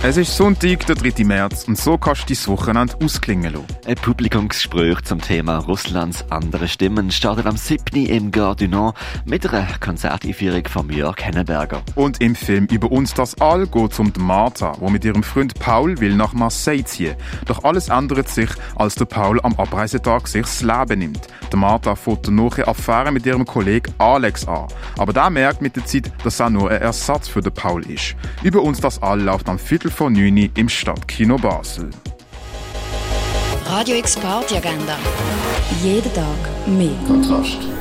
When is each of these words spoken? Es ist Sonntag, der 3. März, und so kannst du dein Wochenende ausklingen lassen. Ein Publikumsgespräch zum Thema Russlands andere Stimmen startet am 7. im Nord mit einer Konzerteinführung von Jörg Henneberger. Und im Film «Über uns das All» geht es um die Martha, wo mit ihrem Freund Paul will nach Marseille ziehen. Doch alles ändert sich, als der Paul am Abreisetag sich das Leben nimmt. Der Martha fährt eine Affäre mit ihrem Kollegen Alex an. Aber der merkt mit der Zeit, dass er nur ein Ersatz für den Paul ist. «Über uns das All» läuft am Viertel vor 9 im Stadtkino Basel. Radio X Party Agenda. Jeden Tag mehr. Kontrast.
Es 0.00 0.16
ist 0.16 0.36
Sonntag, 0.36 0.86
der 0.86 0.94
3. 0.94 1.24
März, 1.24 1.64
und 1.66 1.76
so 1.76 1.98
kannst 1.98 2.30
du 2.30 2.34
dein 2.34 2.46
Wochenende 2.46 2.94
ausklingen 3.02 3.52
lassen. 3.52 3.66
Ein 3.84 3.96
Publikumsgespräch 3.96 5.02
zum 5.02 5.20
Thema 5.20 5.58
Russlands 5.58 6.24
andere 6.30 6.68
Stimmen 6.68 7.10
startet 7.10 7.46
am 7.46 7.56
7. 7.56 8.06
im 8.06 8.30
Nord 8.30 8.96
mit 9.24 9.52
einer 9.52 9.66
Konzerteinführung 9.80 10.64
von 10.68 10.88
Jörg 10.88 11.16
Henneberger. 11.20 11.82
Und 11.96 12.20
im 12.20 12.36
Film 12.36 12.66
«Über 12.66 12.92
uns 12.92 13.12
das 13.12 13.40
All» 13.40 13.66
geht 13.66 13.92
es 13.92 13.98
um 13.98 14.12
die 14.12 14.20
Martha, 14.20 14.72
wo 14.78 14.88
mit 14.88 15.04
ihrem 15.04 15.24
Freund 15.24 15.58
Paul 15.58 15.98
will 15.98 16.14
nach 16.14 16.32
Marseille 16.32 16.84
ziehen. 16.84 17.16
Doch 17.46 17.64
alles 17.64 17.88
ändert 17.88 18.28
sich, 18.28 18.50
als 18.76 18.94
der 18.94 19.06
Paul 19.06 19.40
am 19.42 19.54
Abreisetag 19.54 20.28
sich 20.28 20.42
das 20.42 20.62
Leben 20.62 21.00
nimmt. 21.00 21.26
Der 21.50 21.58
Martha 21.58 21.96
fährt 21.96 22.28
eine 22.28 22.68
Affäre 22.68 23.10
mit 23.10 23.26
ihrem 23.26 23.44
Kollegen 23.44 23.92
Alex 23.98 24.46
an. 24.46 24.68
Aber 24.96 25.12
der 25.12 25.28
merkt 25.28 25.60
mit 25.60 25.74
der 25.74 25.86
Zeit, 25.86 26.12
dass 26.22 26.38
er 26.38 26.50
nur 26.50 26.70
ein 26.70 26.82
Ersatz 26.82 27.26
für 27.26 27.40
den 27.40 27.52
Paul 27.52 27.84
ist. 27.90 28.14
«Über 28.44 28.62
uns 28.62 28.80
das 28.80 29.02
All» 29.02 29.20
läuft 29.20 29.48
am 29.48 29.58
Viertel 29.58 29.87
vor 29.90 30.10
9 30.10 30.50
im 30.54 30.68
Stadtkino 30.68 31.36
Basel. 31.36 31.90
Radio 33.66 33.96
X 33.96 34.16
Party 34.16 34.56
Agenda. 34.56 34.96
Jeden 35.82 36.12
Tag 36.14 36.24
mehr. 36.66 36.90
Kontrast. 37.06 37.77